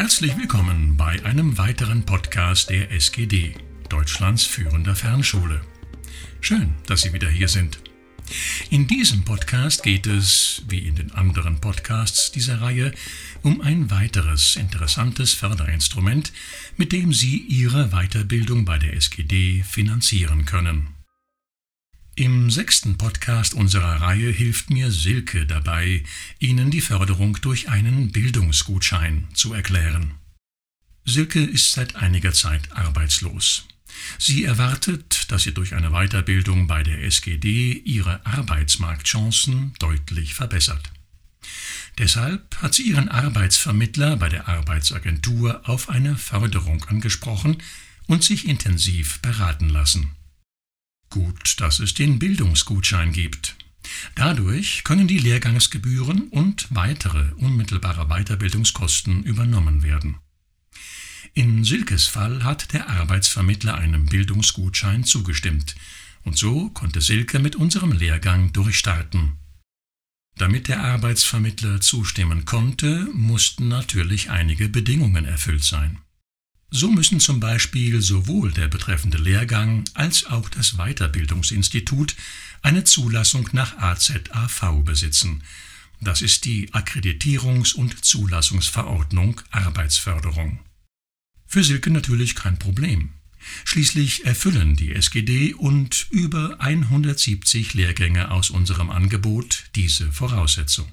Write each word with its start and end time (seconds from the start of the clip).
Herzlich 0.00 0.38
willkommen 0.38 0.96
bei 0.96 1.24
einem 1.24 1.58
weiteren 1.58 2.06
Podcast 2.06 2.70
der 2.70 2.92
SGD, 2.92 3.54
Deutschlands 3.88 4.44
führender 4.44 4.94
Fernschule. 4.94 5.60
Schön, 6.40 6.76
dass 6.86 7.00
Sie 7.00 7.12
wieder 7.12 7.28
hier 7.28 7.48
sind. 7.48 7.80
In 8.70 8.86
diesem 8.86 9.24
Podcast 9.24 9.82
geht 9.82 10.06
es, 10.06 10.62
wie 10.68 10.86
in 10.86 10.94
den 10.94 11.10
anderen 11.10 11.60
Podcasts 11.60 12.30
dieser 12.30 12.60
Reihe, 12.60 12.92
um 13.42 13.60
ein 13.60 13.90
weiteres 13.90 14.54
interessantes 14.54 15.34
Förderinstrument, 15.34 16.32
mit 16.76 16.92
dem 16.92 17.12
Sie 17.12 17.36
Ihre 17.36 17.88
Weiterbildung 17.88 18.64
bei 18.64 18.78
der 18.78 18.94
SGD 18.94 19.64
finanzieren 19.64 20.44
können. 20.44 20.97
Im 22.18 22.50
sechsten 22.50 22.98
Podcast 22.98 23.54
unserer 23.54 24.00
Reihe 24.00 24.32
hilft 24.32 24.70
mir 24.70 24.90
Silke 24.90 25.46
dabei, 25.46 26.02
Ihnen 26.40 26.72
die 26.72 26.80
Förderung 26.80 27.40
durch 27.42 27.68
einen 27.68 28.10
Bildungsgutschein 28.10 29.28
zu 29.34 29.54
erklären. 29.54 30.14
Silke 31.04 31.38
ist 31.38 31.70
seit 31.70 31.94
einiger 31.94 32.32
Zeit 32.32 32.72
arbeitslos. 32.72 33.68
Sie 34.18 34.42
erwartet, 34.42 35.30
dass 35.30 35.44
sie 35.44 35.54
durch 35.54 35.74
eine 35.74 35.90
Weiterbildung 35.90 36.66
bei 36.66 36.82
der 36.82 37.04
SGD 37.04 37.74
ihre 37.84 38.26
Arbeitsmarktchancen 38.26 39.74
deutlich 39.78 40.34
verbessert. 40.34 40.90
Deshalb 41.98 42.56
hat 42.60 42.74
sie 42.74 42.82
ihren 42.82 43.08
Arbeitsvermittler 43.08 44.16
bei 44.16 44.28
der 44.28 44.48
Arbeitsagentur 44.48 45.68
auf 45.68 45.88
eine 45.88 46.16
Förderung 46.16 46.82
angesprochen 46.86 47.58
und 48.08 48.24
sich 48.24 48.48
intensiv 48.48 49.20
beraten 49.20 49.68
lassen. 49.68 50.16
Gut, 51.10 51.60
dass 51.60 51.80
es 51.80 51.94
den 51.94 52.18
Bildungsgutschein 52.18 53.12
gibt. 53.12 53.56
Dadurch 54.14 54.84
können 54.84 55.08
die 55.08 55.18
Lehrgangsgebühren 55.18 56.28
und 56.28 56.66
weitere 56.70 57.32
unmittelbare 57.36 58.06
Weiterbildungskosten 58.08 59.22
übernommen 59.22 59.82
werden. 59.82 60.16
In 61.34 61.64
Silkes 61.64 62.06
Fall 62.06 62.44
hat 62.44 62.72
der 62.72 62.88
Arbeitsvermittler 62.88 63.76
einem 63.76 64.06
Bildungsgutschein 64.06 65.04
zugestimmt, 65.04 65.76
und 66.24 66.36
so 66.36 66.68
konnte 66.70 67.00
Silke 67.00 67.38
mit 67.38 67.56
unserem 67.56 67.92
Lehrgang 67.92 68.52
durchstarten. 68.52 69.38
Damit 70.36 70.68
der 70.68 70.82
Arbeitsvermittler 70.82 71.80
zustimmen 71.80 72.44
konnte, 72.44 73.08
mussten 73.12 73.68
natürlich 73.68 74.30
einige 74.30 74.68
Bedingungen 74.68 75.24
erfüllt 75.24 75.64
sein. 75.64 75.98
So 76.70 76.90
müssen 76.90 77.18
zum 77.18 77.40
Beispiel 77.40 78.02
sowohl 78.02 78.52
der 78.52 78.68
betreffende 78.68 79.16
Lehrgang 79.16 79.84
als 79.94 80.26
auch 80.26 80.50
das 80.50 80.76
Weiterbildungsinstitut 80.76 82.14
eine 82.60 82.84
Zulassung 82.84 83.48
nach 83.52 83.78
AZAV 83.78 84.84
besitzen. 84.84 85.42
Das 86.00 86.20
ist 86.20 86.44
die 86.44 86.70
Akkreditierungs- 86.72 87.74
und 87.74 88.04
Zulassungsverordnung 88.04 89.40
Arbeitsförderung. 89.50 90.60
Für 91.46 91.64
Silke 91.64 91.90
natürlich 91.90 92.34
kein 92.34 92.58
Problem. 92.58 93.10
Schließlich 93.64 94.26
erfüllen 94.26 94.76
die 94.76 94.92
SGD 94.92 95.54
und 95.54 96.06
über 96.10 96.60
170 96.60 97.72
Lehrgänge 97.74 98.30
aus 98.30 98.50
unserem 98.50 98.90
Angebot 98.90 99.64
diese 99.74 100.12
Voraussetzung. 100.12 100.92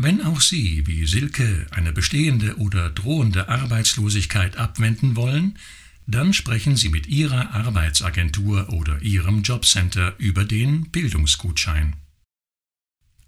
Wenn 0.00 0.22
auch 0.22 0.40
Sie, 0.40 0.86
wie 0.86 1.06
Silke, 1.06 1.66
eine 1.72 1.92
bestehende 1.92 2.56
oder 2.58 2.88
drohende 2.88 3.48
Arbeitslosigkeit 3.48 4.56
abwenden 4.56 5.16
wollen, 5.16 5.58
dann 6.06 6.32
sprechen 6.32 6.76
Sie 6.76 6.88
mit 6.88 7.08
Ihrer 7.08 7.52
Arbeitsagentur 7.52 8.72
oder 8.72 9.02
Ihrem 9.02 9.42
Jobcenter 9.42 10.14
über 10.18 10.44
den 10.44 10.88
Bildungsgutschein. 10.92 11.96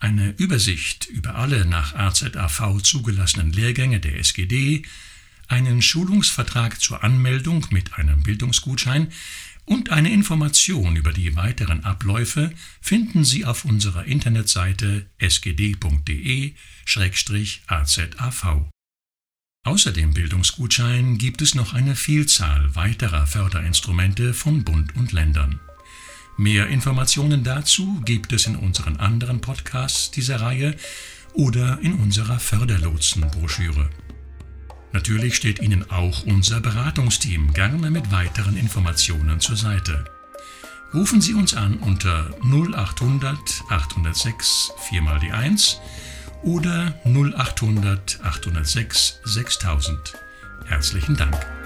Eine 0.00 0.30
Übersicht 0.38 1.06
über 1.06 1.36
alle 1.36 1.66
nach 1.66 1.94
AZAV 1.94 2.82
zugelassenen 2.82 3.52
Lehrgänge 3.52 4.00
der 4.00 4.18
SGD, 4.18 4.84
einen 5.46 5.82
Schulungsvertrag 5.82 6.80
zur 6.80 7.04
Anmeldung 7.04 7.64
mit 7.70 7.94
einem 7.94 8.24
Bildungsgutschein 8.24 9.12
und 9.66 9.90
eine 9.90 10.10
Information 10.10 10.96
über 10.96 11.12
die 11.12 11.36
weiteren 11.36 11.84
Abläufe 11.84 12.52
finden 12.80 13.24
Sie 13.24 13.44
auf 13.44 13.64
unserer 13.64 14.04
Internetseite 14.04 15.10
sgd.de-azav. 15.18 16.56
Außer 19.64 19.92
dem 19.92 20.14
Bildungsgutschein 20.14 21.18
gibt 21.18 21.42
es 21.42 21.56
noch 21.56 21.74
eine 21.74 21.96
Vielzahl 21.96 22.76
weiterer 22.76 23.26
Förderinstrumente 23.26 24.32
von 24.32 24.62
Bund 24.62 24.94
und 24.94 25.10
Ländern. 25.10 25.58
Mehr 26.38 26.68
Informationen 26.68 27.42
dazu 27.42 28.00
gibt 28.04 28.32
es 28.32 28.46
in 28.46 28.54
unseren 28.54 28.98
anderen 28.98 29.40
Podcasts 29.40 30.12
dieser 30.12 30.40
Reihe 30.40 30.76
oder 31.32 31.80
in 31.80 31.94
unserer 31.94 32.38
Förderlotsenbroschüre. 32.38 33.90
Natürlich 34.92 35.36
steht 35.36 35.60
Ihnen 35.60 35.90
auch 35.90 36.24
unser 36.24 36.60
Beratungsteam 36.60 37.52
gerne 37.52 37.90
mit 37.90 38.10
weiteren 38.10 38.56
Informationen 38.56 39.40
zur 39.40 39.56
Seite. 39.56 40.04
Rufen 40.94 41.20
Sie 41.20 41.34
uns 41.34 41.54
an 41.54 41.78
unter 41.78 42.30
0800 42.42 43.64
806 43.68 44.72
4 44.88 45.02
mal 45.02 45.18
die 45.18 45.32
1 45.32 45.80
oder 46.42 46.94
0800 47.04 48.20
806 48.22 49.20
6000. 49.24 50.14
Herzlichen 50.66 51.16
Dank. 51.16 51.65